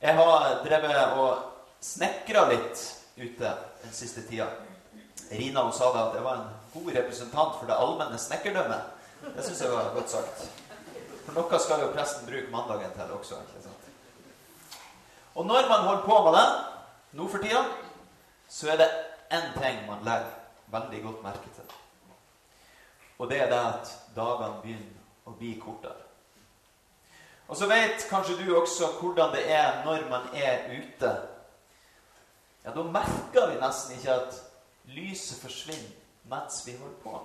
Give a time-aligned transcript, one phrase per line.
[0.00, 1.38] Jeg har drevet og
[1.82, 2.82] snekra litt
[3.18, 3.50] ute
[3.82, 4.46] den siste tida.
[5.30, 8.94] Rina hun sa det at jeg var en god representant for det allmenne snekkerdømmet.
[9.34, 10.46] Det syns jeg var godt sagt.
[11.26, 13.40] For noe skal jo presten bruke mandagen til også.
[13.42, 13.90] ikke sant?
[15.34, 16.46] Og når man holder på med det
[17.18, 17.64] nå for tida,
[18.48, 18.90] så er det
[19.34, 20.30] én ting man legger
[20.72, 21.74] veldig godt merke til.
[23.18, 26.07] Og det er det at dagene begynner å bli kortere.
[27.48, 31.12] Og så vet kanskje du også hvordan det er når man er ute.
[32.64, 34.34] Ja, Da merker vi nesten ikke at
[34.84, 35.94] lyset forsvinner
[36.28, 37.22] mens vi holder på.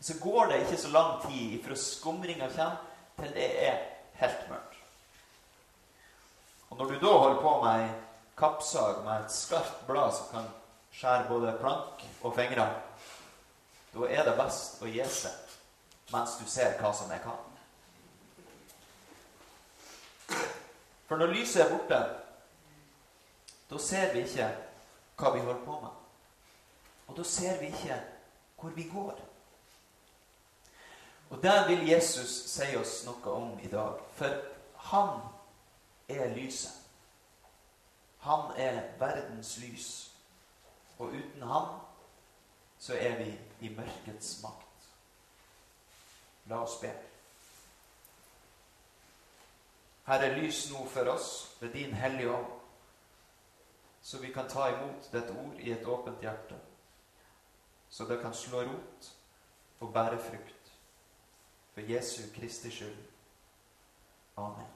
[0.00, 2.76] Så går det ikke så lang tid fra skumringa kommer,
[3.18, 3.78] til det er
[4.12, 4.78] helt mørkt.
[6.70, 7.88] Og når du da holder på med ei
[8.36, 10.46] kappsag med et skarpt blad som kan
[10.92, 12.68] skjære både plank og fingre,
[13.94, 17.53] da er det best å gi seg mens du ser hva som er hva.
[21.06, 22.00] For når lyset er borte,
[23.70, 24.48] da ser vi ikke
[25.18, 26.00] hva vi holder på med.
[27.06, 28.00] Og da ser vi ikke
[28.60, 29.20] hvor vi går.
[31.30, 34.00] Og der vil Jesus si oss noe om i dag.
[34.14, 34.40] For
[34.88, 35.20] han
[36.08, 36.72] er lyset.
[38.24, 39.88] Han er verdens lys.
[40.98, 41.80] Og uten han
[42.78, 44.88] så er vi i mørkets makt.
[46.46, 46.92] La oss be.
[50.06, 52.52] Herre, lys nå for oss ved din Hellige Ånd,
[54.02, 56.58] så vi kan ta imot dette ord i et åpent hjerte,
[57.88, 59.10] så det kan slå rot
[59.80, 60.72] og bære frukt.
[61.74, 62.96] For Jesu Kristi skyld.
[64.36, 64.66] Amen.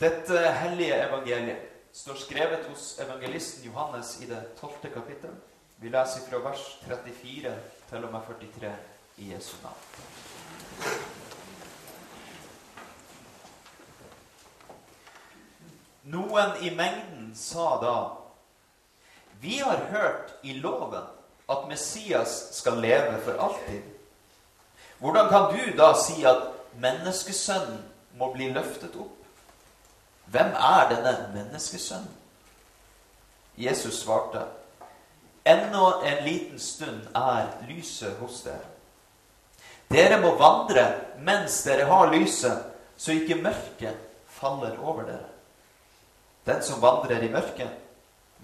[0.00, 5.32] Dette hellige evangeliet står skrevet hos evangelisten Johannes i det tolvte kapittel.
[5.76, 7.54] Vi leser fra vers 34
[7.88, 8.76] til og med 43
[9.16, 10.25] i Jesu navn.
[16.06, 17.96] Noen i mengden sa da
[19.40, 21.04] Vi har hørt i loven
[21.46, 23.82] at Messias skal leve for alltid.
[24.98, 26.46] Hvordan kan du da si at
[26.80, 27.82] menneskesønnen
[28.16, 29.18] må bli løftet opp?
[30.32, 32.14] Hvem er denne menneskesønnen?
[33.56, 34.46] Jesus svarte,
[35.44, 38.66] Ennå en liten stund er lyset hos dere.
[39.86, 40.88] Dere må vandre
[41.22, 42.64] mens dere har lyset,
[42.98, 45.35] så ikke mørket faller over dere.
[46.46, 47.72] Den som vandrer i mørket,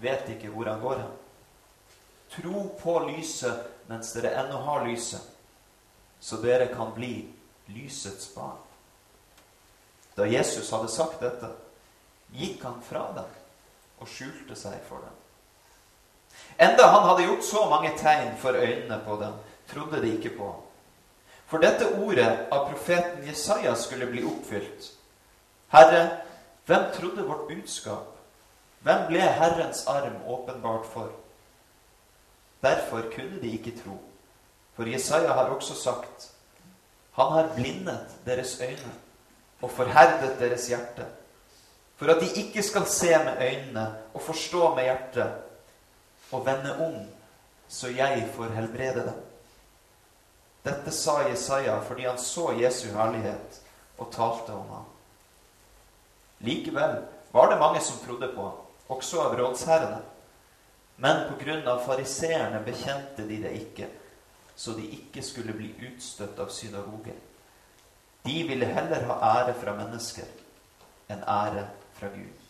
[0.03, 1.13] vet ikke hvor han går hen.
[2.33, 5.21] Tro på lyset mens dere ennå har lyset,
[6.19, 7.29] så dere kan bli
[7.71, 8.59] lysets barn.
[10.15, 11.49] Da Jesus hadde sagt dette,
[12.35, 13.39] gikk han fra dem
[14.03, 15.15] og skjulte seg for dem.
[16.67, 19.39] Enda han hadde gjort så mange tegn for øynene på dem,
[19.71, 20.61] trodde de ikke på ham.
[21.47, 24.91] For dette ordet av profeten Jesaja skulle bli oppfylt.
[25.73, 26.03] Herre,
[26.65, 28.07] hvem trodde vårt budskap?
[28.83, 31.11] Hvem ble Herrens arm åpenbart for?
[32.63, 33.97] Derfor kunne de ikke tro.
[34.75, 36.29] For Jesaja har også sagt
[37.13, 38.93] Han har blindet deres øyne
[39.61, 41.05] og forherdet deres hjerte,
[41.95, 45.33] for at de ikke skal se med øynene og forstå med hjertet
[46.31, 46.95] og vende om,
[47.67, 49.21] så jeg får helbrede dem.
[50.65, 53.61] Dette sa Jesaja fordi han så Jesu herlighet
[53.97, 54.92] og talte om ham.
[56.43, 60.01] Likevel var det mange som trodde på ham, også av rådsherrene.
[60.95, 63.87] Men av fariseerne bekjente de det ikke,
[64.55, 67.17] så de ikke skulle bli utstøtt av synagogen.
[68.23, 70.27] De ville heller ha ære fra mennesker
[71.11, 71.65] enn ære
[71.97, 72.43] fra Gud.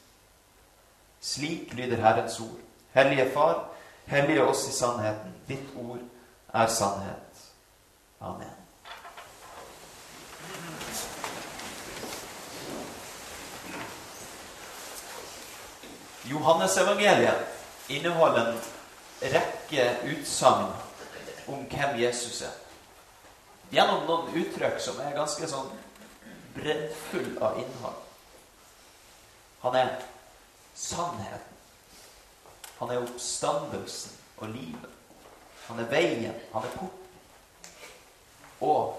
[1.23, 2.59] Slik lyder Herrens ord.
[2.93, 3.63] Hellige Far,
[4.05, 5.33] hellige oss i sannheten.
[5.47, 6.03] Ditt ord
[6.53, 7.47] er sannhet.
[8.21, 8.62] Amen.
[16.33, 17.35] Johannesevangeliet
[17.87, 18.61] inneholder en
[19.33, 20.71] rekke utsagn
[21.47, 22.55] om hvem Jesus er.
[23.73, 25.69] Gjennom noen uttrykk som er ganske sånn
[26.55, 27.99] breddfull av innhold.
[29.63, 29.93] Han er
[30.75, 31.49] sannheten.
[32.79, 34.89] Han er oppstandelsen og livet.
[35.67, 36.39] Han er veien.
[36.53, 37.69] Han er porten.
[38.63, 38.97] Og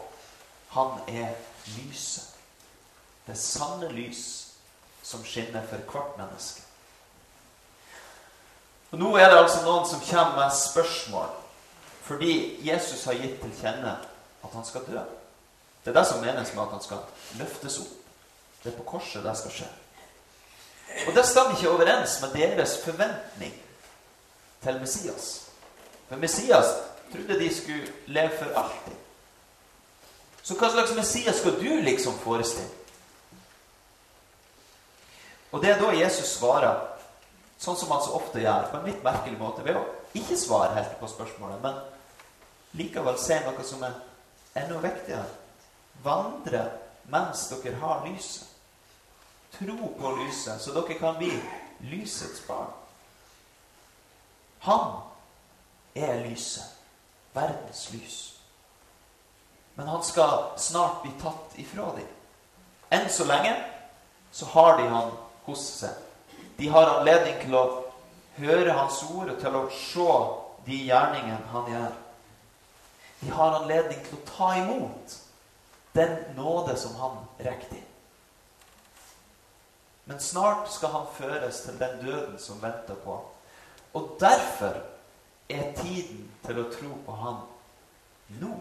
[0.74, 1.34] han er
[1.76, 2.30] lyset.
[3.26, 4.24] Det sanne lys
[5.02, 6.64] som skinner for hvert menneske.
[8.94, 11.32] Og Nå er det altså noen som kommer med spørsmål
[12.04, 13.94] fordi Jesus har gitt til kjenne
[14.44, 15.00] at han skal dø.
[15.82, 17.00] Det er det som menes med at han skal
[17.40, 17.96] løftes opp.
[18.60, 19.70] Det er på korset det skal skje.
[21.08, 23.56] Og det stemmer ikke overens med deres forventning
[24.62, 25.28] til Messias.
[26.08, 26.76] For Messias
[27.10, 29.02] trodde de skulle leve for alltid.
[30.44, 32.70] Så hva slags Messias skal du liksom forestille?
[35.50, 36.93] Og det er da Jesus svarer,
[37.58, 39.84] sånn som han så ofte gjør, på en litt merkelig måte, ved å
[40.16, 41.78] ikke svare helt på spørsmålet, men
[42.78, 43.98] likevel se noe som er
[44.64, 45.26] enda viktigere.
[46.04, 46.64] Vandre
[47.10, 48.48] mens dere har lyset.
[49.54, 51.30] Tro på lyset, så dere kan bli
[51.90, 52.72] lysets barn.
[54.66, 55.00] Han
[55.94, 56.70] er lyset.
[57.34, 58.18] Verdens lys.
[59.74, 62.10] Men han skal snart bli tatt ifra dem.
[62.94, 63.54] Enn så lenge
[64.30, 65.10] så har de han
[65.46, 65.94] hos seg.
[66.56, 67.64] De har anledning til å
[68.38, 70.10] høre hans ord og til å se
[70.66, 71.96] de gjerningene han gjør.
[73.20, 75.18] De har anledning til å ta imot
[75.94, 77.82] den nåde som han rekker.
[80.04, 83.30] Men snart skal han føres til den døden som venter på ham.
[83.94, 84.80] Og derfor
[85.48, 87.38] er tiden til å tro på han
[88.40, 88.56] nå.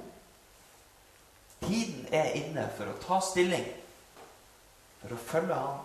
[1.64, 3.66] Tiden er inne for å ta stilling,
[5.02, 5.82] for å følge ham.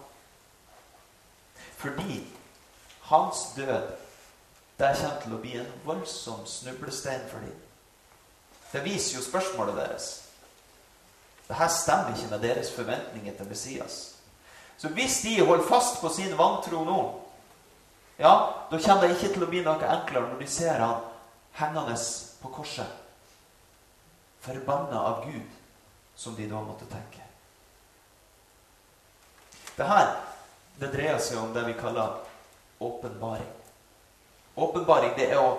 [1.79, 2.21] Fordi
[3.09, 3.95] hans død
[4.79, 7.55] det kommer til å bli en voldsom snublestein for dem.
[8.71, 10.07] Det viser jo spørsmålet deres.
[11.49, 13.97] Dette stemmer ikke med deres forventninger til Messias.
[14.79, 17.01] Så hvis de holder fast på sin vantro nå,
[18.19, 18.35] ja,
[18.71, 21.03] da kommer det ikke til å bli noe enklere når de ser han
[21.59, 21.97] hengende
[22.43, 22.87] på korset.
[24.47, 25.51] Forbanna av Gud,
[26.15, 27.25] som de da måtte tenke.
[29.75, 30.15] Det her
[30.79, 32.21] det dreier seg om det vi kaller
[32.79, 33.51] åpenbaring.
[34.55, 35.57] Åpenbaring det er å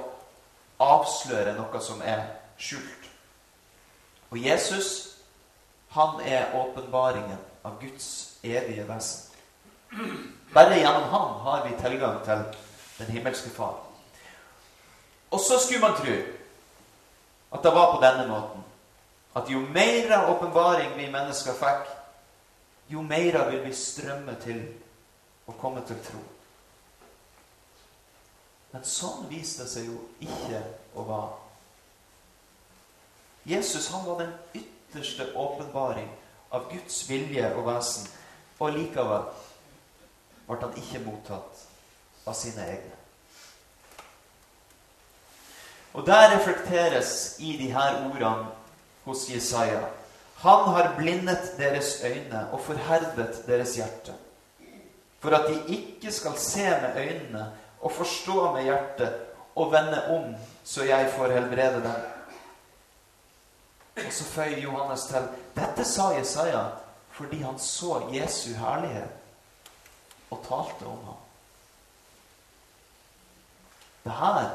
[0.79, 2.23] avsløre noe som er
[2.59, 3.09] skjult.
[4.29, 5.17] Og Jesus,
[5.95, 9.25] han er åpenbaringen av Guds evige vesen.
[10.53, 12.43] Bare gjennom han har vi tilgang til
[12.99, 13.79] den himmelske Far.
[15.31, 16.15] Og så skulle man tro
[17.51, 18.65] at det var på denne måten
[19.35, 21.89] at jo mer åpenbaring vi mennesker fikk,
[22.89, 24.61] jo mer vil vi strømme til
[25.49, 26.21] å komme til tro.
[28.71, 30.61] Men sånn viste det seg jo ikke
[30.93, 31.37] å være.
[33.49, 36.09] Jesus han var den ytterste åpenbaring
[36.53, 38.05] av Guds vilje og vesen.
[38.59, 39.29] Og likevel
[40.45, 41.65] ble han ikke mottatt
[42.27, 42.95] av sine egne.
[45.97, 48.51] Og der reflekteres i de her ordene
[49.07, 49.87] hos Jesaja.
[50.43, 54.13] Han har blindet deres øyne og forherdet deres hjerte.
[55.19, 57.51] For at de ikke skal se med øynene
[57.81, 59.15] og forstå med hjertet
[59.55, 61.95] og vende om, så jeg får helbrede dem.
[64.05, 66.63] Og så føyer Johannes til dette sa Jesaja
[67.19, 69.09] fordi han så Jesu herlighet
[70.31, 71.17] og talte om ham.
[74.03, 74.49] Det her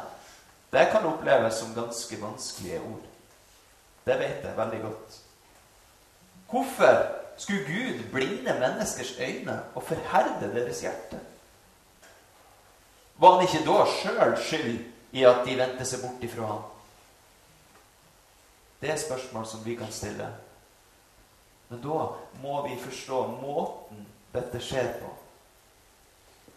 [0.72, 3.04] det kan oppleves som ganske vanskelige ord.
[4.06, 5.18] Det vet jeg veldig godt.
[6.50, 11.20] Hvorfor skulle Gud blinde menneskers øyne og forherde deres hjerte?
[13.16, 14.78] Var han ikke da sjøl skyld
[15.12, 16.64] i at de vendte seg bort ifra ham?
[18.80, 20.28] Det er spørsmål som vi kan stille.
[21.68, 22.08] Men da
[22.42, 25.12] må vi forstå måten dette skjer på.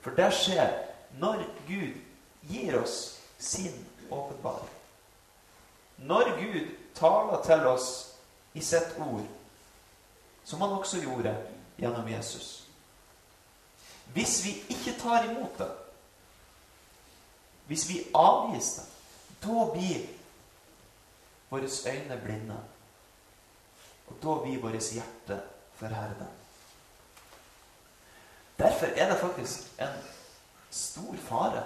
[0.01, 0.73] For det skjer
[1.21, 1.95] når Gud
[2.49, 4.73] gir oss sin åpenbaring.
[5.97, 7.87] Når Gud taler til oss
[8.53, 9.25] i sitt ord,
[10.47, 11.35] som han også gjorde
[11.77, 12.67] gjennom Jesus.
[14.13, 15.71] Hvis vi ikke tar imot det,
[17.67, 18.93] hvis vi avviser det,
[19.43, 20.05] da blir
[21.49, 22.57] våre øyne blinde.
[24.07, 25.41] Og da blir vårt hjerte
[25.75, 26.27] forherdet.
[28.59, 29.99] Derfor er det faktisk en
[30.71, 31.65] stor fare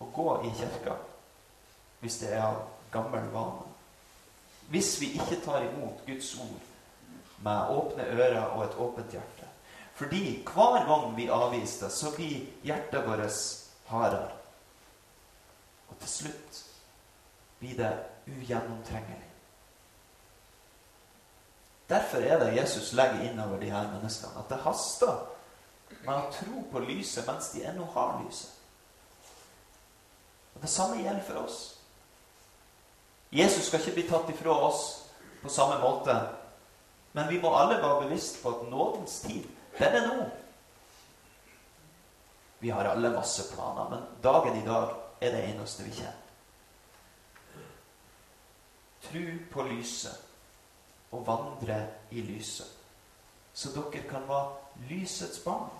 [0.00, 0.98] å gå i kirka
[2.00, 2.58] hvis det er av
[2.92, 3.70] gammel vane.
[4.68, 6.67] Hvis vi ikke tar imot Guds ord
[7.42, 9.46] med åpne ører og et åpent hjerte.
[9.98, 13.40] Fordi hver gang vi avviser det, så blir hjertet vårt
[13.90, 14.30] hardere.
[15.88, 16.60] Og til slutt
[17.58, 17.94] blir det
[18.26, 19.24] ugjennomtrengelig.
[21.88, 25.24] Derfor er det Jesus legger innover de her menneskene at det haster
[26.04, 28.50] med å tro på lyset mens de ennå har lyset.
[30.54, 31.58] Og Det samme gjelder for oss.
[33.32, 34.82] Jesus skal ikke bli tatt ifra oss
[35.42, 36.14] på samme måte.
[37.12, 39.44] Men vi må alle være bevisst på at nådens tid,
[39.78, 40.28] den er nå.
[42.60, 46.24] Vi har alle masse planer, men dagen i dag er det eneste vi kjenner.
[49.08, 49.22] Tru
[49.52, 50.24] på lyset
[51.14, 51.78] og vandre
[52.10, 52.68] i lyset,
[53.54, 55.70] så dere kan være lysets barn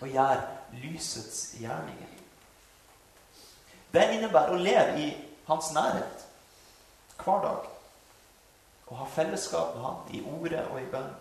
[0.00, 0.40] og gjøre
[0.82, 2.14] lysets gjerninger.
[3.92, 5.10] Det innebærer å leve i
[5.46, 6.24] hans nærhet
[7.22, 7.75] hver dag.
[8.86, 11.14] Og ha fellesskap med han i ordet og i bønn.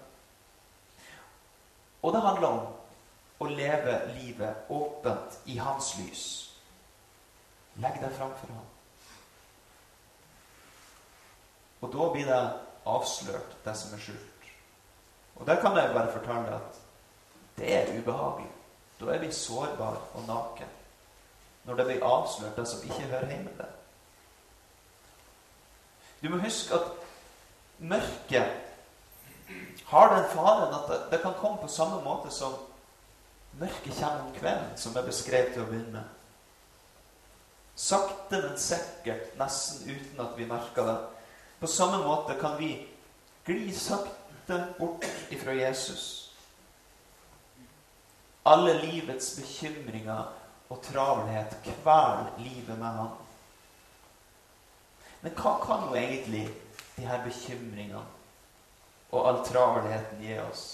[2.05, 6.25] Og det handler om å leve livet åpent i hans lys.
[7.81, 8.67] Legg deg framfor ham.
[11.81, 12.41] Og da blir det
[12.89, 14.49] avslørt, det som er skjult.
[15.35, 16.77] Og der kan jeg bare fortelle at
[17.57, 18.51] det er ubehagelig.
[18.99, 20.69] Da er vi sårbare og naken.
[21.65, 23.73] Når det blir avslørt det som ikke hører hjemme der.
[26.21, 27.04] Du må huske at
[27.77, 28.61] mørket
[29.85, 32.55] har den faren at det, det, kan komme på samme måte som
[33.59, 36.11] mørket kommer om kvelden, som er beskrevet til å begynne med.
[37.75, 40.97] Sakte, men sikkert, nesten uten at vi merker det.
[41.59, 42.71] På samme måte kan vi
[43.45, 46.31] gli sakte bort ifra Jesus.
[48.45, 50.31] Alle livets bekymringer
[50.69, 53.13] og travelhet kveler livet med ham.
[55.21, 56.45] Men hva kan jo egentlig
[56.95, 58.03] de her bekymringene
[59.11, 60.65] og all travelheten gir oss.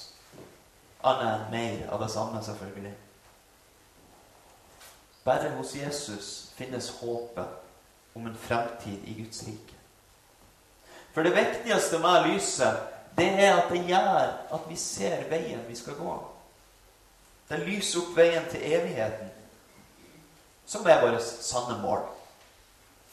[1.03, 2.93] Annet enn mer av det samme, selvfølgelig.
[5.25, 9.77] Bare hos Jesus finnes håpet om en fremtid i Guds rike.
[11.13, 12.79] For det viktigste med lyset,
[13.17, 16.15] det er at det gjør at vi ser veien vi skal gå.
[17.49, 19.29] Det lyser opp veien til evigheten,
[20.65, 22.05] som er vårt sanne mål.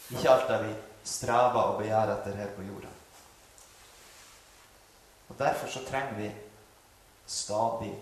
[0.09, 0.75] Ikke alt det vi
[1.09, 2.93] strever og begjærer etter her på jorda.
[5.29, 6.29] Og Derfor så trenger vi
[7.27, 7.93] stadig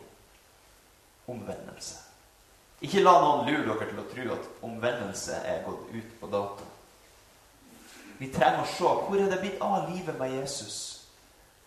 [1.26, 1.96] omvendelse.
[2.80, 6.68] Ikke la noen lure dere til å tro at omvendelse er gått ut på dato.
[8.18, 10.78] Vi trenger å se hvor er det blitt av livet med Jesus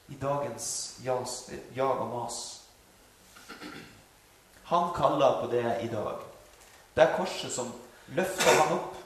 [0.10, 2.40] i dagens jag og mas.
[4.70, 6.24] Han kaller på det i dag.
[6.96, 7.74] Det er korset som
[8.14, 8.99] løfter han opp.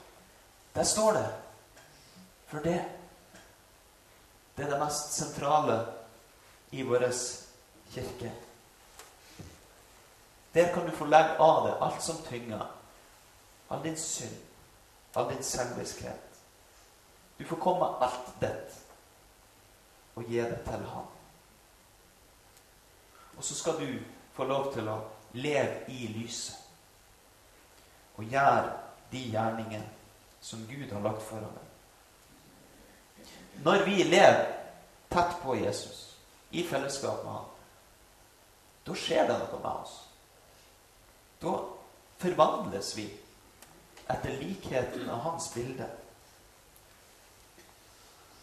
[0.74, 1.28] Der står det.
[2.48, 2.86] For det.
[4.56, 5.78] Det er det mest sentrale
[6.72, 7.10] i vår
[7.94, 8.32] kirke.
[10.54, 12.66] Der kan du få legge av deg alt som tynger.
[13.70, 14.38] All din synd,
[15.16, 16.42] all din selviskhet.
[17.38, 18.80] Du får komme alt ditt
[20.16, 21.08] og gi det til ham.
[23.38, 23.98] Og så skal du
[24.34, 25.00] få lov til å
[25.34, 26.60] leve i lyset.
[28.16, 28.70] Og gjøre
[29.10, 29.88] de gjerninger
[30.44, 31.70] som Gud har lagt foran deg.
[33.64, 34.50] Når vi lever
[35.10, 36.02] tett på Jesus,
[36.52, 37.46] i fellesskap med Han,
[38.84, 39.94] da skjer det noe med oss.
[41.42, 41.54] Da
[42.20, 43.08] forvandles vi
[44.12, 45.88] etter likheten av hans bilde.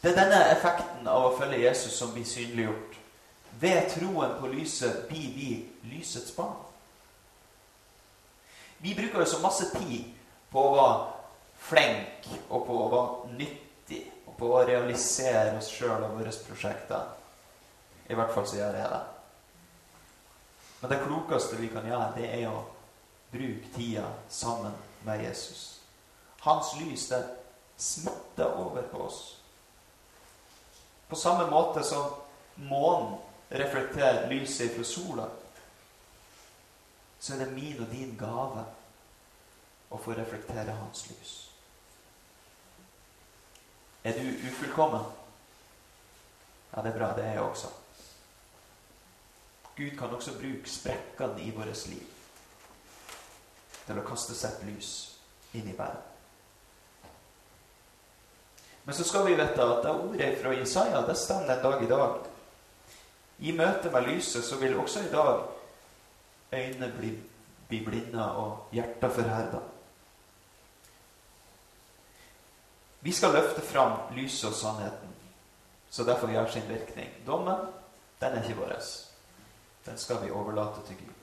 [0.00, 2.96] Det er denne effekten av å følge Jesus som blir synliggjort.
[3.60, 5.50] Ved troen på lyset blir vi
[5.92, 6.56] lysets barn.
[8.80, 10.08] Vi bruker jo så masse tid
[10.50, 10.86] på å
[11.60, 17.08] flink og på å være nyttig og på å realisere oss sjøl og våre prosjekter.
[18.10, 19.02] I hvert fall så gjør jeg det.
[20.80, 22.64] Men det klokeste vi kan gjøre, det er å
[23.30, 24.72] bruke tida sammen
[25.04, 25.80] med Jesus.
[26.40, 27.20] Hans lys, det
[27.76, 29.20] smitter over på oss.
[31.08, 32.14] På samme måte som
[32.54, 33.18] månen
[33.50, 35.28] reflekterer lyset fra sola,
[37.20, 38.64] så er det min og din gave
[39.90, 41.49] å få reflektere hans lys.
[44.04, 45.04] Er du ufullkommen?
[46.70, 47.12] Ja, det er bra.
[47.16, 47.68] Det er jeg også.
[49.76, 52.06] Gud kan også bruke sprekkene i vårt liv
[53.86, 54.90] til å kaste sitt lys
[55.56, 56.06] inn i verden.
[58.84, 61.88] Men så skal vi vite at det ordet fra Jesaja det stemmer en dag i
[61.90, 62.28] dag.
[63.40, 65.44] I møte med lyset så vil også i dag
[66.52, 67.10] øynene bli,
[67.68, 69.60] bli blinde og hjertet forherda.
[73.00, 75.14] Vi skal løfte fram lyset og sannheten,
[75.90, 77.08] så derfor gjør sin virkning.
[77.26, 77.66] Dommen,
[78.20, 78.74] den er ikke vår.
[79.86, 81.14] Den skal vi overlate til Gud.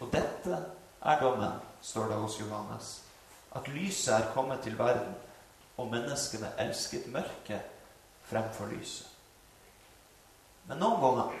[0.00, 0.64] Og dette
[1.02, 3.02] er dommen, står det hos Johannes.
[3.56, 5.14] At lyset er kommet til verden,
[5.76, 7.60] og menneskene elsket mørket
[8.22, 9.08] fremfor lyset.
[10.68, 11.38] Men noen ganger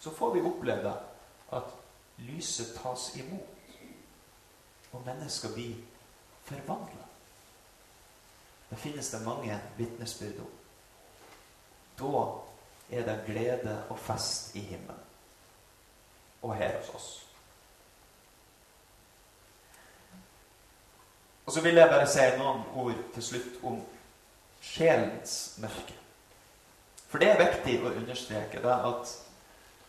[0.00, 0.92] så får vi oppleve
[1.52, 1.72] at
[2.18, 3.78] lyset tas imot,
[4.92, 5.74] og mennesker blir
[6.44, 7.11] forvandla.
[8.72, 10.52] Det finnes det mange vitnesbyrd om.
[11.98, 12.22] Da
[12.96, 15.02] er det glede og fest i himmelen.
[16.42, 17.10] Og her hos oss.
[21.46, 23.76] Og så vil jeg bare si noen ord til slutt om
[24.64, 26.00] sjelens mørke.
[27.12, 29.16] For det er viktig å understreke det at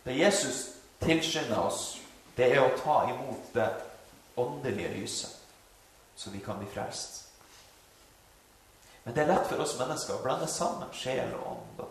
[0.04, 0.64] det Jesus
[1.00, 2.02] tilskynder oss,
[2.36, 3.70] det er å ta imot det
[4.36, 5.38] åndelige lyset,
[6.16, 7.23] så vi kan bli frelst.
[9.04, 11.82] Men det er lett for oss mennesker å blande sammen sjel og ånd.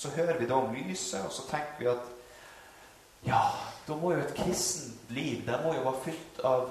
[0.00, 2.06] Så hører vi da om lyset, og så tenker vi at
[3.28, 3.40] ja,
[3.84, 6.70] da må jo et kristent liv det må jo være fylt av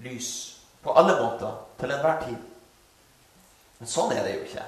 [0.00, 0.30] lys
[0.82, 2.48] på alle måter til enhver tid.
[3.78, 4.64] Men sånn er det jo ikke.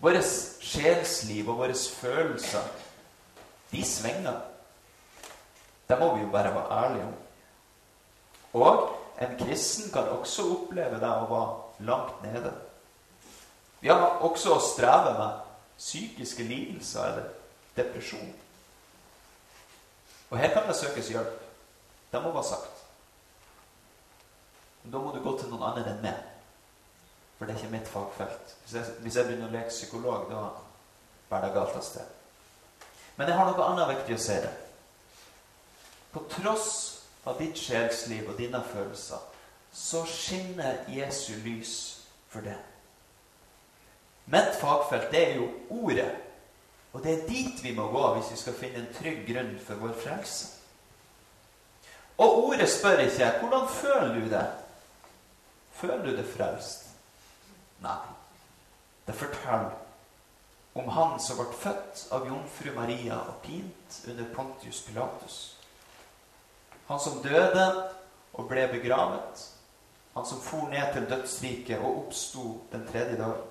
[0.00, 0.18] Vårt
[0.64, 2.66] sjelsliv og våre følelser,
[3.70, 4.38] de svinger.
[5.86, 7.18] Det må vi jo bare være ærlige om.
[8.60, 8.88] Og
[9.22, 12.52] en kristen kan også oppleve det å være langt nede.
[13.80, 15.46] Vi har også å streve med
[15.80, 17.30] psykiske lidelser eller
[17.76, 18.32] depresjon.
[20.30, 21.38] Og her kan det søkes hjelp.
[22.12, 22.84] Det må være sagt.
[24.82, 26.20] Men da må du gå til noen andre enn meg.
[27.38, 28.54] For det er ikke mitt fagfelt.
[28.64, 30.42] Hvis jeg, hvis jeg begynner å leke psykolog, da
[31.30, 32.16] bærer det galt av sted.
[33.16, 34.52] Men jeg har noe annet viktig å si det.
[36.12, 36.70] På tross
[37.24, 39.29] av ditt sjelsliv og dine følelser,
[39.72, 42.58] så skinner Jesu lys for det.
[44.24, 46.10] Mitt fagfelt, det er jo ordet.
[46.92, 49.82] Og det er dit vi må gå hvis vi skal finne en trygg grunn for
[49.82, 50.56] vår frelse.
[52.18, 54.52] Og ordet spør ikke 'Hvordan føler du det?'
[55.72, 56.88] Føler du det frelst?
[57.80, 57.96] Nei.
[59.06, 59.70] Det forteller
[60.74, 65.56] om han som ble født av jomfru Maria og pint under Pontius Pilatus.
[66.86, 67.90] Han som døde
[68.32, 69.46] og ble begravet.
[70.14, 73.42] Han som for ned til dødsriket og oppsto den tredje dag.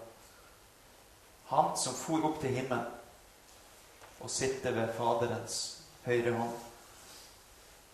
[1.50, 2.86] Han som for opp til himmelen
[4.20, 5.56] og sitter ved Faderens
[6.06, 6.58] høyre hånd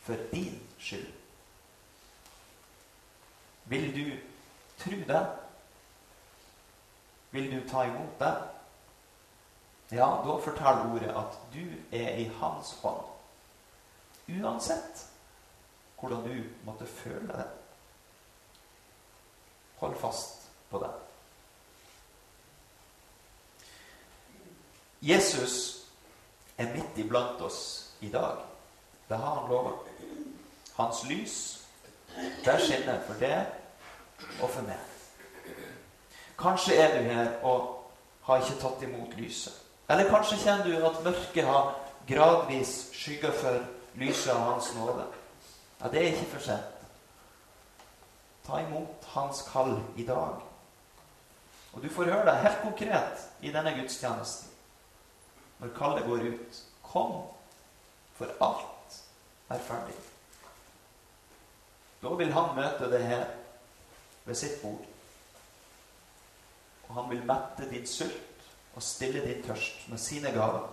[0.05, 1.07] for din skyld.
[3.65, 4.17] Vil du
[4.81, 5.23] tro det?
[7.31, 8.33] Vil du ta imot det?
[9.91, 13.05] Ja, da forteller ordet at du er i hans hånd.
[14.29, 15.05] Uansett
[15.99, 17.45] hvordan du måtte føle det.
[19.79, 20.91] Hold fast på det.
[25.01, 25.85] Jesus
[26.57, 28.37] er midt iblant oss i dag.
[29.09, 29.71] Det har han lova.
[30.75, 31.65] Hans lys,
[32.45, 33.45] der skinner for deg
[34.41, 34.81] og for meg.
[36.39, 37.91] Kanskje er du her og
[38.25, 39.53] har ikke tatt imot lyset.
[39.89, 41.75] Eller kanskje kjenner du at mørket har
[42.07, 43.61] gradvis skygga for
[44.01, 45.05] lyset av Hans nåde.
[45.81, 46.74] Ja, det er ikke for sent.
[48.45, 50.41] Ta imot Hans kall i dag.
[51.73, 54.51] Og du får høre det helt konkret i denne gudstjenesten
[55.59, 56.59] når kallet går ut.
[56.85, 57.13] Kom,
[58.15, 58.99] for alt
[59.49, 59.95] er ferdig.
[62.03, 63.25] Da vil han møte deg her
[64.25, 64.83] ved sitt bord.
[66.87, 70.67] Og han vil mette din sult og stille din tørst med sine gaver.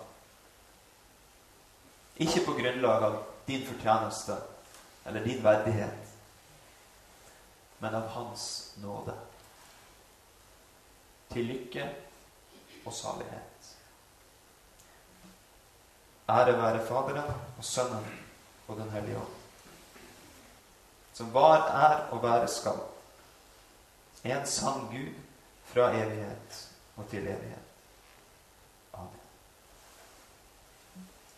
[2.20, 4.36] Ikke på grunnlag av din fortjeneste
[5.06, 6.11] eller din verdighet,
[7.82, 9.14] men av Hans nåde.
[11.32, 11.86] Til lykke
[12.86, 13.70] og salighet.
[16.30, 18.06] Ære være Faderen og Sønnen
[18.68, 19.34] og Den hellige ånd.
[21.12, 22.78] Som var, er og være skal.
[24.24, 25.18] En sann Gud
[25.74, 26.62] fra evighet
[26.96, 27.61] og til evighet.